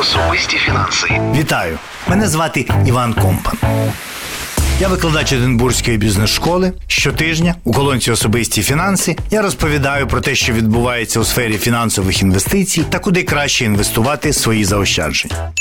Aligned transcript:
Особисті 0.00 0.56
фінанси. 0.56 1.06
Вітаю! 1.36 1.78
Мене 2.08 2.28
звати 2.28 2.68
Іван 2.86 3.14
Компан. 3.14 3.54
Я 4.80 4.88
викладач 4.88 5.32
Единбурзької 5.32 5.96
бізнес-школи. 5.96 6.72
Щотижня 6.86 7.54
у 7.64 7.72
колонці 7.72 8.10
Особисті 8.10 8.62
фінанси 8.62 9.16
я 9.30 9.42
розповідаю 9.42 10.06
про 10.06 10.20
те, 10.20 10.34
що 10.34 10.52
відбувається 10.52 11.20
у 11.20 11.24
сфері 11.24 11.58
фінансових 11.58 12.22
інвестицій 12.22 12.84
та 12.90 12.98
куди 12.98 13.22
краще 13.22 13.64
інвестувати 13.64 14.32
свої 14.32 14.64
заощадження. 14.64 15.52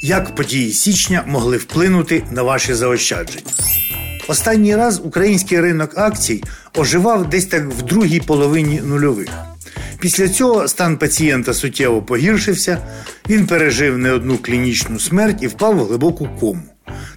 Як 0.00 0.34
події 0.34 0.72
січня 0.72 1.22
могли 1.26 1.56
вплинути 1.56 2.24
на 2.30 2.42
ваші 2.42 2.74
заощадження? 2.74 3.42
Останній 4.28 4.76
раз 4.76 5.00
український 5.04 5.60
ринок 5.60 5.98
акцій 5.98 6.42
оживав 6.76 7.28
десь 7.28 7.46
так 7.46 7.64
в 7.64 7.82
другій 7.82 8.20
половині 8.20 8.80
нульових. 8.84 9.28
Після 10.04 10.28
цього 10.28 10.68
стан 10.68 10.96
пацієнта 10.96 11.54
суттєво 11.54 12.02
погіршився, 12.02 12.78
він 13.28 13.46
пережив 13.46 13.98
не 13.98 14.12
одну 14.12 14.38
клінічну 14.38 15.00
смерть 15.00 15.42
і 15.42 15.46
впав 15.46 15.76
в 15.76 15.86
глибоку 15.86 16.28
кому. 16.40 16.62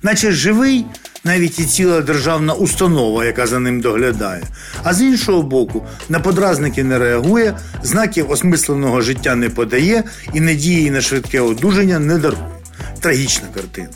Наче 0.03 0.31
живий, 0.31 0.85
навіть 1.23 1.59
і 1.59 1.65
ціла 1.65 2.02
державна 2.02 2.53
установа, 2.53 3.26
яка 3.26 3.48
за 3.48 3.59
ним 3.59 3.81
доглядає. 3.81 4.43
А 4.84 4.93
з 4.93 5.02
іншого 5.02 5.41
боку, 5.41 5.85
на 6.09 6.20
подразники 6.20 6.84
не 6.84 6.99
реагує, 6.99 7.57
знаків 7.84 8.31
осмисленого 8.31 9.01
життя 9.01 9.35
не 9.35 9.49
подає 9.49 10.04
і 10.34 10.41
надії 10.41 10.91
на 10.91 11.01
швидке 11.01 11.41
одужання 11.41 11.99
не 11.99 12.17
дарує. 12.17 12.51
Трагічна 12.99 13.48
картина. 13.54 13.90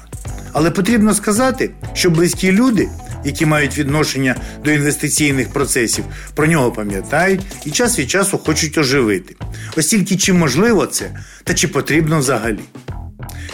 Але 0.53 0.71
потрібно 0.71 1.13
сказати, 1.13 1.71
що 1.93 2.09
близькі 2.09 2.51
люди, 2.51 2.89
які 3.23 3.45
мають 3.45 3.77
відношення 3.77 4.35
до 4.63 4.71
інвестиційних 4.71 5.49
процесів, 5.49 6.05
про 6.35 6.47
нього 6.47 6.71
пам'ятають 6.71 7.41
і 7.65 7.71
час 7.71 7.99
від 7.99 8.09
часу 8.09 8.37
хочуть 8.37 8.77
оживити. 8.77 9.35
Ось 9.77 9.87
тільки 9.87 10.17
чи 10.17 10.33
можливо 10.33 10.85
це, 10.85 11.11
та 11.43 11.53
чи 11.53 11.67
потрібно 11.67 12.19
взагалі. 12.19 12.59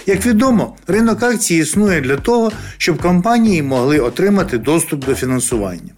Як 0.05 0.26
відомо, 0.26 0.76
ринок 0.88 1.23
акцій 1.23 1.55
існує 1.55 2.02
для 2.02 2.16
того, 2.16 2.52
щоб 2.77 3.01
компанії 3.01 3.62
могли 3.62 3.99
отримати 3.99 4.57
доступ 4.57 5.05
до 5.05 5.15
фінансування. 5.15 5.91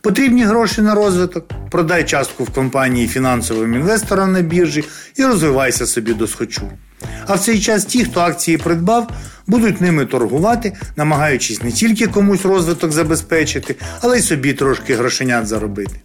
Потрібні 0.00 0.44
гроші 0.44 0.80
на 0.80 0.94
розвиток, 0.94 1.50
продай 1.70 2.04
частку 2.04 2.44
в 2.44 2.50
компанії 2.50 3.08
фінансовим 3.08 3.74
інвесторам 3.74 4.32
на 4.32 4.40
біржі 4.40 4.84
і 5.16 5.24
розвивайся 5.24 5.86
собі 5.86 6.14
до 6.14 6.26
схочу. 6.26 6.70
А 7.26 7.34
в 7.34 7.40
цей 7.40 7.60
час 7.60 7.84
ті, 7.84 8.04
хто 8.04 8.20
акції 8.20 8.58
придбав, 8.58 9.10
будуть 9.46 9.80
ними 9.80 10.06
торгувати, 10.06 10.72
намагаючись 10.96 11.62
не 11.62 11.72
тільки 11.72 12.06
комусь 12.06 12.44
розвиток 12.44 12.92
забезпечити, 12.92 13.76
але 14.00 14.18
й 14.18 14.22
собі 14.22 14.52
трошки 14.52 14.94
грошенят 14.94 15.46
заробити. 15.46 16.00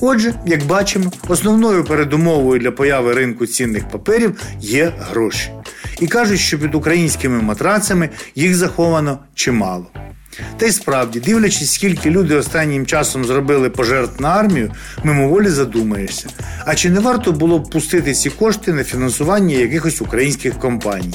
Отже, 0.00 0.34
як 0.46 0.66
бачимо, 0.66 1.12
основною 1.28 1.84
передумовою 1.84 2.60
для 2.60 2.70
появи 2.70 3.12
ринку 3.12 3.46
цінних 3.46 3.88
паперів 3.88 4.40
є 4.60 4.92
гроші. 5.10 5.50
І 6.00 6.06
кажуть, 6.06 6.40
що 6.40 6.58
під 6.58 6.74
українськими 6.74 7.42
матрацами 7.42 8.08
їх 8.34 8.56
заховано 8.56 9.18
чимало. 9.34 9.86
Та 10.56 10.66
й 10.66 10.72
справді, 10.72 11.20
дивлячись, 11.20 11.72
скільки 11.72 12.10
люди 12.10 12.34
останнім 12.34 12.86
часом 12.86 13.24
зробили 13.24 13.70
пожертв 13.70 14.22
на 14.22 14.28
армію, 14.28 14.72
мимоволі 15.04 15.48
задумаєшся. 15.48 16.28
А 16.66 16.74
чи 16.74 16.90
не 16.90 17.00
варто 17.00 17.32
було 17.32 17.58
б 17.58 17.70
пустити 17.70 18.14
ці 18.14 18.30
кошти 18.30 18.72
на 18.72 18.84
фінансування 18.84 19.56
якихось 19.56 20.00
українських 20.00 20.58
компаній? 20.58 21.14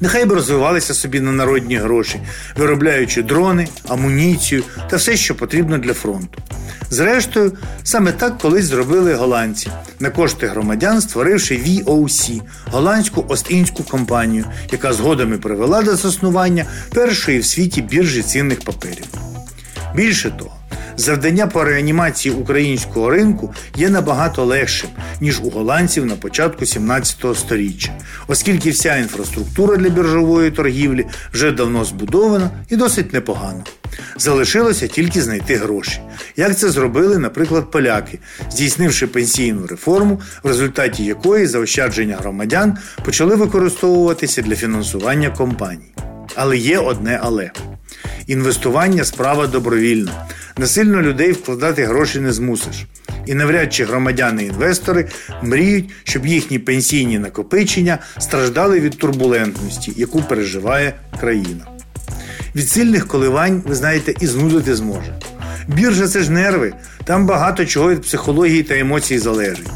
Нехай 0.00 0.24
би 0.24 0.34
розвивалися 0.34 0.94
собі 0.94 1.20
на 1.20 1.32
народні 1.32 1.76
гроші, 1.76 2.20
виробляючи 2.56 3.22
дрони, 3.22 3.68
амуніцію 3.88 4.64
та 4.90 4.96
все, 4.96 5.16
що 5.16 5.34
потрібно 5.34 5.78
для 5.78 5.94
фронту. 5.94 6.42
Зрештою, 6.90 7.52
саме 7.84 8.12
так 8.12 8.38
колись 8.38 8.64
зробили 8.64 9.14
голландці 9.14 9.70
на 10.00 10.10
кошти 10.10 10.46
громадян, 10.46 11.00
створивши 11.00 11.54
VOC– 11.56 12.40
голландську 12.72 13.24
Ост-Індську 13.28 13.90
компанію, 13.90 14.44
яка 14.72 14.92
згодом 14.92 15.38
привела 15.38 15.82
до 15.82 15.96
заснування 15.96 16.64
першої 16.94 17.38
в 17.38 17.44
світі 17.44 17.82
біржі 17.82 18.22
цінних 18.22 18.60
паперів. 18.60 19.04
Більше 19.94 20.30
того, 20.30 20.57
завдання 20.98 21.46
по 21.46 21.64
реанімації 21.64 22.34
українського 22.34 23.10
ринку 23.10 23.54
є 23.76 23.88
набагато 23.88 24.44
легшим, 24.44 24.90
ніж 25.20 25.40
у 25.40 25.50
голландців 25.50 26.06
на 26.06 26.16
початку 26.16 26.66
17 26.66 27.16
століття, 27.34 27.90
оскільки 28.26 28.70
вся 28.70 28.96
інфраструктура 28.96 29.76
для 29.76 29.88
біржової 29.88 30.50
торгівлі 30.50 31.06
вже 31.32 31.50
давно 31.50 31.84
збудована 31.84 32.50
і 32.68 32.76
досить 32.76 33.12
непогано. 33.12 33.64
Залишилося 34.16 34.86
тільки 34.86 35.22
знайти 35.22 35.56
гроші. 35.56 36.00
Як 36.36 36.58
це 36.58 36.70
зробили, 36.70 37.18
наприклад, 37.18 37.70
поляки, 37.70 38.18
здійснивши 38.50 39.06
пенсійну 39.06 39.66
реформу, 39.66 40.20
в 40.42 40.48
результаті 40.48 41.04
якої 41.04 41.46
заощадження 41.46 42.16
громадян 42.16 42.78
почали 43.04 43.36
використовуватися 43.36 44.42
для 44.42 44.56
фінансування 44.56 45.30
компаній. 45.30 45.94
Але 46.40 46.56
є 46.58 46.78
одне 46.78 47.20
але. 47.22 47.50
Інвестування 48.26 49.04
справа 49.04 49.46
добровільна. 49.46 50.26
Насильно 50.58 51.02
людей 51.02 51.32
вкладати 51.32 51.84
гроші 51.84 52.20
не 52.20 52.32
змусиш. 52.32 52.86
І 53.26 53.34
навряд 53.34 53.72
чи 53.72 53.84
громадяни-інвестори 53.84 55.08
мріють, 55.42 55.90
щоб 56.04 56.26
їхні 56.26 56.58
пенсійні 56.58 57.18
накопичення 57.18 57.98
страждали 58.18 58.80
від 58.80 58.98
турбулентності, 58.98 59.92
яку 59.96 60.22
переживає 60.22 60.94
країна. 61.20 61.66
Від 62.54 62.68
сильних 62.68 63.06
коливань, 63.06 63.62
ви 63.66 63.74
знаєте, 63.74 64.14
і 64.20 64.26
знудити 64.26 64.74
зможе. 64.74 65.18
Біржа 65.68 66.08
це 66.08 66.22
ж 66.22 66.32
нерви, 66.32 66.72
там 67.04 67.26
багато 67.26 67.64
чого 67.64 67.90
від 67.90 68.02
психології 68.02 68.62
та 68.62 68.78
емоцій 68.78 69.18
залежить. 69.18 69.68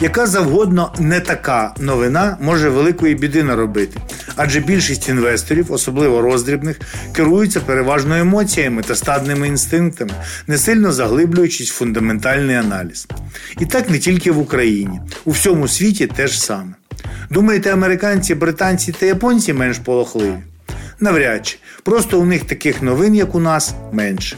Яка 0.00 0.26
завгодно 0.26 0.92
не 0.98 1.20
така 1.20 1.74
новина 1.78 2.36
може 2.40 2.68
великої 2.68 3.14
біди 3.14 3.42
наробити, 3.42 4.00
адже 4.36 4.60
більшість 4.60 5.08
інвесторів, 5.08 5.72
особливо 5.72 6.20
роздрібних, 6.20 6.80
керуються 7.12 7.60
переважно 7.60 8.16
емоціями 8.16 8.82
та 8.82 8.94
стадними 8.94 9.48
інстинктами, 9.48 10.10
не 10.46 10.58
сильно 10.58 10.92
заглиблюючись 10.92 11.70
в 11.70 11.74
фундаментальний 11.74 12.56
аналіз. 12.56 13.08
І 13.60 13.66
так 13.66 13.90
не 13.90 13.98
тільки 13.98 14.30
в 14.30 14.38
Україні, 14.38 15.00
у 15.24 15.30
всьому 15.30 15.68
світі 15.68 16.06
теж 16.06 16.40
саме. 16.40 16.72
Думаєте, 17.30 17.72
американці, 17.72 18.34
британці 18.34 18.92
та 18.92 19.06
японці 19.06 19.52
менш 19.52 19.78
полохливі? 19.78 20.38
Навряд 21.00 21.46
чи. 21.46 21.58
Просто 21.82 22.20
у 22.20 22.24
них 22.24 22.44
таких 22.44 22.82
новин, 22.82 23.14
як 23.14 23.34
у 23.34 23.40
нас, 23.40 23.74
менше. 23.92 24.36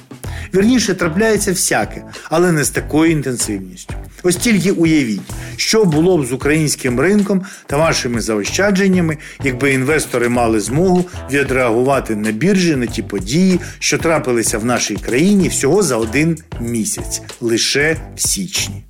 Вірніше 0.54 0.94
трапляється 0.94 1.50
всяке, 1.50 2.04
але 2.30 2.52
не 2.52 2.64
з 2.64 2.70
такою 2.70 3.10
інтенсивністю. 3.12 3.94
Ось 4.22 4.36
тільки 4.36 4.72
уявіть, 4.72 5.20
що 5.56 5.84
було 5.84 6.18
б 6.18 6.26
з 6.26 6.32
українським 6.32 7.00
ринком 7.00 7.42
та 7.66 7.76
вашими 7.76 8.20
заощадженнями, 8.20 9.16
якби 9.44 9.72
інвестори 9.72 10.28
мали 10.28 10.60
змогу 10.60 11.04
відреагувати 11.30 12.16
на 12.16 12.30
біржі 12.30 12.76
на 12.76 12.86
ті 12.86 13.02
події, 13.02 13.60
що 13.78 13.98
трапилися 13.98 14.58
в 14.58 14.64
нашій 14.64 14.96
країні 14.96 15.48
всього 15.48 15.82
за 15.82 15.96
один 15.96 16.38
місяць, 16.60 17.22
лише 17.40 17.96
в 18.16 18.28
січні. 18.28 18.84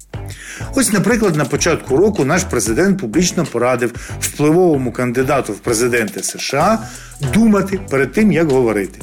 Ось, 0.74 0.92
наприклад, 0.92 1.36
на 1.36 1.44
початку 1.44 1.96
року 1.96 2.24
наш 2.24 2.44
президент 2.44 3.00
публічно 3.00 3.46
порадив 3.52 3.92
впливовому 4.20 4.92
кандидату 4.92 5.52
в 5.52 5.58
президенти 5.58 6.22
США 6.22 6.78
думати 7.34 7.80
перед 7.90 8.12
тим, 8.12 8.32
як 8.32 8.50
говорити. 8.50 9.00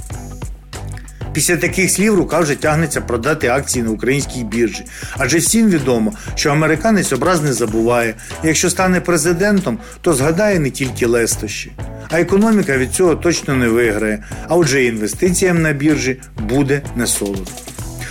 Після 1.37 1.57
таких 1.57 1.91
слів 1.91 2.15
рука 2.15 2.39
вже 2.39 2.55
тягнеться 2.55 3.01
продати 3.01 3.47
акції 3.47 3.83
на 3.83 3.91
українській 3.91 4.43
біржі. 4.43 4.85
Адже 5.17 5.37
всім 5.37 5.69
відомо, 5.69 6.13
що 6.35 6.51
американець 6.51 7.13
образ 7.13 7.41
не 7.41 7.53
забуває. 7.53 8.15
Якщо 8.43 8.69
стане 8.69 9.01
президентом, 9.01 9.79
то 10.01 10.13
згадає 10.13 10.59
не 10.59 10.69
тільки 10.69 11.05
лестощі. 11.05 11.71
А 12.09 12.19
економіка 12.19 12.77
від 12.77 12.91
цього 12.91 13.15
точно 13.15 13.55
не 13.55 13.67
виграє. 13.67 14.23
А 14.47 14.55
отже, 14.55 14.83
інвестиціям 14.83 15.61
на 15.61 15.73
біржі 15.73 16.19
буде 16.49 16.81
не 16.95 17.07
солодко. 17.07 17.51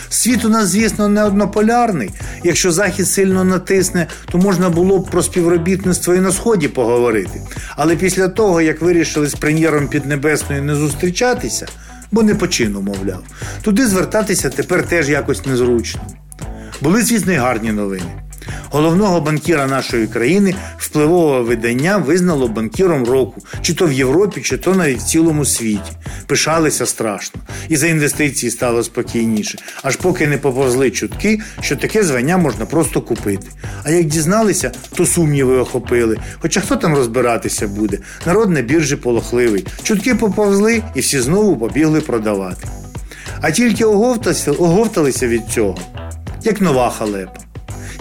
Світ 0.09 0.45
у 0.45 0.49
нас, 0.49 0.69
звісно, 0.69 1.09
не 1.09 1.25
однополярний. 1.25 2.11
Якщо 2.45 2.73
Захід 2.73 3.09
сильно 3.09 3.45
натисне, 3.45 4.07
то 4.33 4.39
можна 4.39 4.71
було 4.71 4.99
б 4.99 5.11
про 5.11 5.23
співробітництво 5.23 6.15
і 6.15 6.21
на 6.21 6.33
сході 6.33 6.69
поговорити. 6.69 7.41
Але 7.77 7.97
після 7.97 8.29
того, 8.29 8.61
як 8.61 8.83
вирішили 8.83 9.27
з 9.27 9.35
прем'єром 9.35 9.89
Піднебесної 9.89 10.61
не 10.61 10.75
зустрічатися, 10.75 11.67
бо 12.13 12.23
не 12.23 12.35
по 12.35 12.49
чину, 12.49 12.81
мовляв, 12.81 13.23
туди 13.63 13.87
звертатися 13.87 14.51
тепер 14.51 14.83
теж 14.89 15.09
якось 15.09 15.47
незручно. 15.47 16.01
Були, 16.81 17.03
звісно, 17.03 17.33
й 17.33 17.37
гарні 17.37 17.73
новини. 17.73 18.26
Головного 18.77 19.21
банкіра 19.21 19.67
нашої 19.67 20.07
країни 20.07 20.55
впливове 20.79 21.41
видання 21.41 21.97
визнало 21.97 22.49
банкіром 22.49 23.05
року, 23.05 23.43
чи 23.63 23.75
то 23.75 23.87
в 23.87 23.93
Європі, 23.93 24.41
чи 24.41 24.57
то 24.57 24.75
навіть 24.75 24.99
в 24.99 25.07
цілому 25.07 25.45
світі. 25.45 25.93
Пишалися 26.27 26.87
страшно, 26.87 27.41
і 27.69 27.77
за 27.77 27.87
інвестиції 27.87 28.51
стало 28.51 28.83
спокійніше, 28.83 29.59
аж 29.83 29.97
поки 29.97 30.27
не 30.27 30.39
поповзли 30.39 30.91
чутки, 30.91 31.41
що 31.61 31.77
таке 31.77 32.03
звання 32.03 32.39
можна 32.39 32.67
просто 32.67 33.01
купити. 33.01 33.47
А 33.85 33.91
як 33.91 34.05
дізналися, 34.05 34.73
то 34.97 35.07
сумніви 35.07 35.57
охопили. 35.59 36.19
Хоча 36.39 36.61
хто 36.61 36.77
там 36.77 36.95
розбиратися 36.95 37.69
буде? 37.69 37.99
Народ 38.27 38.51
на 38.51 38.61
біржі 38.61 38.97
полохливий. 38.97 39.67
Чутки 39.83 40.15
поповзли 40.15 40.83
і 40.95 41.01
всі 41.01 41.21
знову 41.21 41.57
побігли 41.57 42.01
продавати. 42.01 42.69
А 43.41 43.51
тільки 43.51 43.85
оговталися 43.85 45.29
від 45.29 45.43
цього, 45.47 45.79
як 46.45 46.61
нова 46.61 46.91
халепа. 46.91 47.46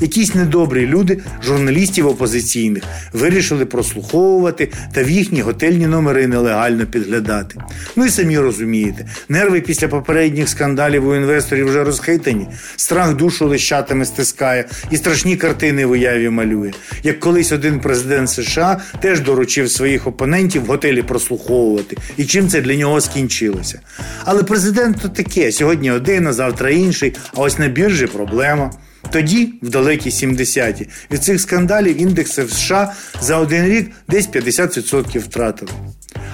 Якісь 0.02 0.36
недобрі 0.36 0.88
люди, 0.88 1.20
журналістів 1.44 2.08
опозиційних, 2.08 2.84
вирішили 3.14 3.66
прослуховувати 3.66 4.72
та 4.94 5.04
в 5.04 5.10
їхні 5.10 5.42
готельні 5.42 5.88
номери 5.88 6.28
нелегально 6.28 6.86
підглядати. 6.86 7.60
Ну 7.96 8.06
і 8.06 8.10
самі 8.10 8.40
розумієте, 8.40 9.06
нерви 9.30 9.62
після 9.62 9.88
попередніх 9.88 10.50
скандалів 10.50 11.08
у 11.08 11.16
інвесторів 11.16 11.68
вже 11.68 11.84
розхитані, 11.84 12.48
страх 12.76 13.16
душу 13.16 13.48
лищатами 13.48 14.06
стискає 14.06 14.66
і 14.92 14.98
страшні 14.98 15.38
картини 15.38 15.86
в 15.86 15.92
уяві 15.92 16.30
малює. 16.30 16.72
Як 17.04 17.20
колись 17.20 17.52
один 17.52 17.80
президент 17.80 18.30
США 18.30 18.82
теж 19.02 19.20
доручив 19.20 19.72
своїх 19.72 20.08
опонентів 20.08 20.64
в 20.64 20.66
готелі 20.66 21.02
прослуховувати, 21.02 21.98
і 22.18 22.26
чим 22.26 22.48
це 22.48 22.62
для 22.62 22.76
нього 22.76 23.02
скінчилося. 23.02 23.80
Але 24.26 24.44
президент 24.44 25.02
то 25.02 25.10
таке: 25.10 25.52
сьогодні 25.52 25.92
один, 25.92 26.28
а 26.28 26.34
завтра 26.34 26.70
інший. 26.70 27.14
А 27.34 27.42
ось 27.42 27.60
на 27.60 27.68
біржі 27.68 28.08
проблема. 28.08 28.72
Тоді, 29.12 29.54
в 29.62 29.70
далекі 29.70 30.10
70-ті, 30.10 30.88
від 31.12 31.24
цих 31.24 31.42
скандалів 31.42 32.02
індекси 32.02 32.44
в 32.44 32.52
США 32.52 32.94
за 33.22 33.38
один 33.38 33.66
рік 33.66 33.92
десь 34.08 34.30
50% 34.30 35.20
втратили. 35.20 35.72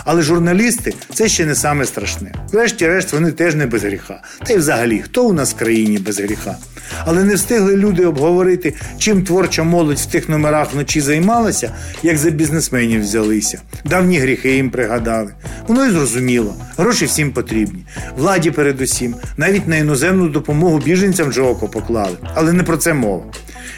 Але 0.05 0.21
журналісти 0.21 0.93
це 1.13 1.27
ще 1.27 1.45
не 1.45 1.55
саме 1.55 1.85
страшне. 1.85 2.33
Врешті-решт, 2.51 3.13
вони 3.13 3.31
теж 3.31 3.55
не 3.55 3.65
без 3.65 3.83
гріха. 3.83 4.21
Та 4.45 4.53
й 4.53 4.57
взагалі, 4.57 5.01
хто 5.01 5.25
у 5.25 5.33
нас 5.33 5.53
в 5.53 5.57
країні 5.57 5.97
без 5.97 6.19
гріха? 6.19 6.57
Але 7.05 7.23
не 7.23 7.35
встигли 7.35 7.75
люди 7.75 8.05
обговорити, 8.05 8.73
чим 8.97 9.23
творча 9.23 9.63
молодь 9.63 9.97
в 9.97 10.05
тих 10.05 10.29
номерах 10.29 10.73
вночі 10.73 11.01
займалася, 11.01 11.71
як 12.03 12.17
за 12.17 12.29
бізнесменів 12.29 13.01
взялися. 13.01 13.61
Давні 13.85 14.19
гріхи 14.19 14.55
їм 14.55 14.69
пригадали. 14.69 15.33
Воно 15.67 15.85
й 15.85 15.91
зрозуміло. 15.91 16.55
Гроші 16.77 17.05
всім 17.05 17.31
потрібні. 17.31 17.85
Владі 18.17 18.51
передусім, 18.51 19.15
навіть 19.37 19.67
на 19.67 19.75
іноземну 19.75 20.29
допомогу 20.29 20.79
біженцям 20.79 21.29
вже 21.29 21.41
око 21.41 21.67
поклали. 21.67 22.17
Але 22.35 22.53
не 22.53 22.63
про 22.63 22.77
це 22.77 22.93
мова. 22.93 23.25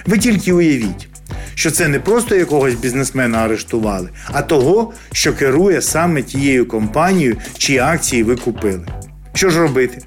Ви 0.06 0.18
тільки 0.18 0.54
уявіть 0.54 1.08
що 1.56 1.72
це 1.72 1.88
не 1.88 2.00
просто 2.00 2.36
якогось 2.36 2.74
бізнесмена 2.74 3.38
арештували, 3.38 4.10
а 4.32 4.42
того, 4.42 4.94
що 5.12 5.34
керує 5.34 5.82
саме 5.82 6.22
тією 6.22 6.66
компанією, 6.66 7.38
чиї 7.58 7.80
акції 7.80 8.24
ви 8.24 8.36
купили. 8.36 8.88
Що 9.34 9.50
ж 9.50 9.60
робити? 9.60 9.98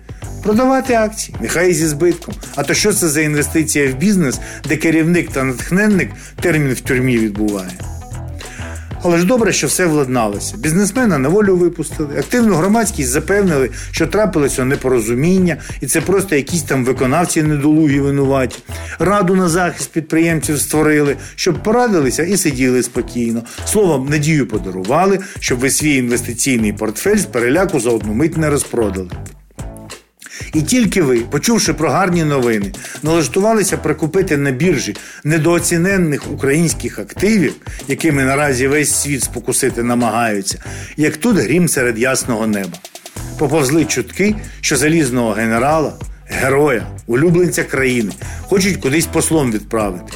Продавати 0.42 0.94
акції, 0.94 1.36
нехай 1.40 1.72
зі 1.72 1.86
збитком. 1.86 2.34
А 2.56 2.62
то 2.62 2.74
що 2.74 2.92
це 2.92 3.08
за 3.08 3.20
інвестиція 3.20 3.88
в 3.88 3.94
бізнес, 3.94 4.40
де 4.68 4.76
керівник 4.76 5.30
та 5.30 5.44
натхненник 5.44 6.10
термін 6.40 6.72
в 6.72 6.80
тюрмі 6.80 7.18
відбуває? 7.18 7.70
Але 9.08 9.18
ж 9.18 9.26
добре, 9.26 9.52
що 9.52 9.66
все 9.66 9.86
владналося. 9.86 10.56
Бізнесмена 10.56 11.18
на 11.18 11.28
волю 11.28 11.56
випустили. 11.56 12.18
Активну 12.18 12.54
громадськість 12.54 13.08
запевнили, 13.08 13.70
що 13.90 14.06
трапилося 14.06 14.64
непорозуміння, 14.64 15.56
і 15.80 15.86
це 15.86 16.00
просто 16.00 16.36
якісь 16.36 16.62
там 16.62 16.84
виконавці 16.84 17.42
недолугі 17.42 18.00
винуваті. 18.00 18.58
Раду 18.98 19.34
на 19.34 19.48
захист 19.48 19.92
підприємців 19.92 20.60
створили, 20.60 21.16
щоб 21.34 21.62
порадилися 21.62 22.22
і 22.22 22.36
сиділи 22.36 22.82
спокійно. 22.82 23.42
Словом, 23.66 24.08
надію 24.08 24.46
подарували, 24.46 25.18
щоб 25.40 25.58
ви 25.58 25.70
свій 25.70 25.96
інвестиційний 25.96 26.72
портфель 26.72 27.16
з 27.16 27.26
переляку 27.26 27.80
за 27.80 27.90
одну 27.90 28.14
мить 28.14 28.36
не 28.36 28.50
розпродали. 28.50 29.10
І 30.54 30.62
тільки 30.62 31.02
ви, 31.02 31.18
почувши 31.18 31.74
про 31.74 31.90
гарні 31.90 32.24
новини, 32.24 32.72
налаштувалися 33.02 33.76
прикупити 33.76 34.36
на 34.36 34.50
біржі 34.50 34.96
недооціненних 35.24 36.32
українських 36.32 36.98
активів, 36.98 37.54
якими 37.88 38.24
наразі 38.24 38.68
весь 38.68 38.94
світ 38.94 39.22
спокусити 39.22 39.82
намагаються, 39.82 40.58
як 40.96 41.16
тут 41.16 41.36
грім 41.36 41.68
серед 41.68 41.98
ясного 41.98 42.46
неба. 42.46 42.78
Поповзли 43.38 43.84
чутки, 43.84 44.34
що 44.60 44.76
залізного 44.76 45.32
генерала, 45.32 45.92
героя, 46.26 46.86
улюбленця 47.06 47.64
країни 47.64 48.12
хочуть 48.42 48.76
кудись 48.76 49.06
послом 49.06 49.52
відправити. 49.52 50.12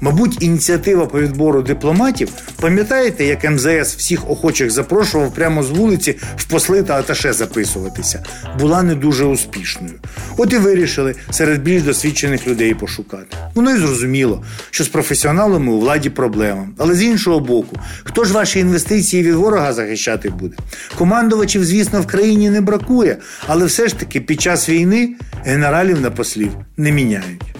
Мабуть, 0.00 0.42
ініціатива 0.42 1.06
по 1.06 1.20
відбору 1.20 1.62
дипломатів, 1.62 2.28
пам'ятаєте, 2.60 3.24
як 3.24 3.50
МЗС 3.50 3.94
всіх 3.96 4.30
охочих 4.30 4.70
запрошував 4.70 5.34
прямо 5.34 5.62
з 5.62 5.70
вулиці 5.70 6.16
в 6.36 6.44
посли 6.44 6.82
та 6.82 6.94
аташе 6.94 7.32
записуватися, 7.32 8.24
була 8.58 8.82
не 8.82 8.94
дуже 8.94 9.24
успішною. 9.24 9.94
От 10.36 10.52
і 10.52 10.58
вирішили 10.58 11.14
серед 11.30 11.62
більш 11.62 11.82
досвідчених 11.82 12.48
людей 12.48 12.74
пошукати. 12.74 13.36
Воно 13.54 13.70
й 13.70 13.78
зрозуміло, 13.78 14.44
що 14.70 14.84
з 14.84 14.88
професіоналами 14.88 15.72
у 15.72 15.80
владі 15.80 16.10
проблема. 16.10 16.68
Але 16.78 16.94
з 16.94 17.02
іншого 17.02 17.40
боку, 17.40 17.76
хто 18.04 18.24
ж 18.24 18.32
ваші 18.32 18.60
інвестиції 18.60 19.22
від 19.22 19.34
ворога 19.34 19.72
захищати 19.72 20.30
буде? 20.30 20.56
Командувачів, 20.98 21.64
звісно, 21.64 22.00
в 22.00 22.06
країні 22.06 22.50
не 22.50 22.60
бракує, 22.60 23.16
але 23.46 23.66
все 23.66 23.88
ж 23.88 23.98
таки 23.98 24.20
під 24.20 24.40
час 24.40 24.68
війни 24.68 25.14
генералів 25.44 26.00
на 26.00 26.10
послів 26.10 26.50
не 26.76 26.92
міняють. 26.92 27.57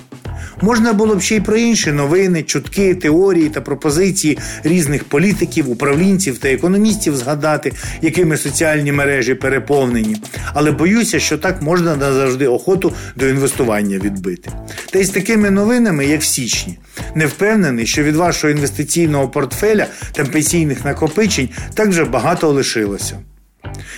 Можна 0.62 0.92
було 0.92 1.16
б 1.16 1.22
ще 1.22 1.36
й 1.36 1.40
про 1.40 1.56
інші 1.56 1.92
новини, 1.92 2.42
чутки, 2.42 2.94
теорії 2.94 3.48
та 3.48 3.60
пропозиції 3.60 4.38
різних 4.64 5.04
політиків, 5.04 5.70
управлінців 5.70 6.38
та 6.38 6.48
економістів 6.48 7.16
згадати, 7.16 7.72
якими 8.02 8.36
соціальні 8.36 8.92
мережі 8.92 9.34
переповнені. 9.34 10.16
Але 10.54 10.70
боюся, 10.70 11.20
що 11.20 11.38
так 11.38 11.62
можна 11.62 11.96
назавжди 11.96 12.46
охоту 12.46 12.92
до 13.16 13.28
інвестування 13.28 13.98
відбити. 13.98 14.50
Та 14.90 14.98
й 14.98 15.04
з 15.04 15.10
такими 15.10 15.50
новинами, 15.50 16.06
як 16.06 16.20
в 16.20 16.24
січні, 16.24 16.78
не 17.14 17.26
впевнений, 17.26 17.86
що 17.86 18.02
від 18.02 18.16
вашого 18.16 18.50
інвестиційного 18.50 19.28
портфеля 19.28 19.86
та 20.12 20.24
пенсійних 20.24 20.84
накопичень 20.84 21.48
так 21.74 21.88
вже 21.88 22.04
багато 22.04 22.48
лишилося. 22.48 23.18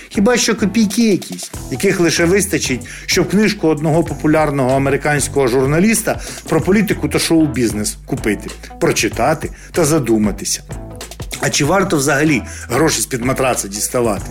Хіба 0.08 0.36
що 0.36 0.54
копійки 0.54 1.08
якісь, 1.08 1.50
яких 1.70 2.00
лише 2.00 2.24
вистачить, 2.24 2.86
щоб 3.06 3.28
книжку 3.28 3.68
одного 3.68 4.04
популярного 4.04 4.76
американського 4.76 5.46
журналіста 5.46 6.20
про 6.48 6.60
політику 6.60 7.08
та 7.08 7.18
шоу-бізнес 7.18 7.96
купити, 8.06 8.50
прочитати 8.80 9.50
та 9.72 9.84
задуматися. 9.84 10.62
А 11.40 11.50
чи 11.50 11.64
варто 11.64 11.96
взагалі 11.96 12.42
гроші 12.68 13.00
з-під 13.00 13.24
матраца 13.24 13.68
діставати? 13.68 14.24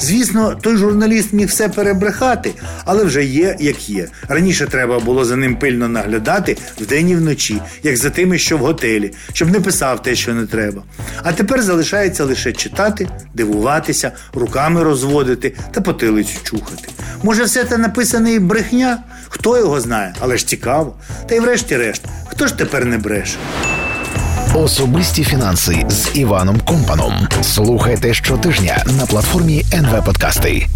Звісно, 0.00 0.54
той 0.60 0.76
журналіст 0.76 1.32
міг 1.32 1.48
все 1.48 1.68
перебрехати, 1.68 2.54
але 2.84 3.04
вже 3.04 3.24
є, 3.24 3.56
як 3.60 3.88
є. 3.88 4.08
Раніше 4.28 4.66
треба 4.66 5.00
було 5.00 5.24
за 5.24 5.36
ним 5.36 5.56
пильно 5.56 5.88
наглядати 5.88 6.56
вдень 6.80 7.08
і 7.08 7.16
вночі, 7.16 7.60
як 7.82 7.96
за 7.96 8.10
тими, 8.10 8.38
що 8.38 8.56
в 8.56 8.60
готелі, 8.60 9.12
щоб 9.32 9.50
не 9.50 9.60
писав 9.60 10.02
те, 10.02 10.14
що 10.14 10.34
не 10.34 10.46
треба. 10.46 10.82
А 11.22 11.32
тепер 11.32 11.62
залишається 11.62 12.24
лише 12.24 12.52
читати, 12.52 13.08
дивуватися, 13.34 14.12
руками 14.32 14.82
розводити 14.82 15.56
та 15.72 15.80
потилицю 15.80 16.38
чухати. 16.42 16.88
Може, 17.22 17.44
все 17.44 17.64
це 17.64 17.78
написане 17.78 18.32
і 18.32 18.38
брехня? 18.38 18.98
Хто 19.28 19.58
його 19.58 19.80
знає, 19.80 20.14
але 20.20 20.36
ж 20.36 20.46
цікаво. 20.46 20.96
Та 21.28 21.34
й 21.34 21.40
врешті-решт, 21.40 22.02
хто 22.28 22.46
ж 22.46 22.58
тепер 22.58 22.84
не 22.84 22.98
бреше? 22.98 23.36
Особисті 24.54 25.24
фінанси 25.24 25.84
з 25.88 26.16
Іваном 26.16 26.60
Компаном. 26.60 27.12
Слухайте 27.42 28.14
щотижня 28.14 28.84
на 28.98 29.06
платформі 29.06 29.64
НВ 29.72 30.04
Подкасти. 30.04 30.66